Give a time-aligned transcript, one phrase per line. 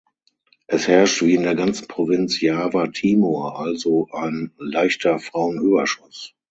[0.65, 6.33] Es herrscht wie in der ganzen Provinz Jawa Timur also ein leichter Frauenüberschuss.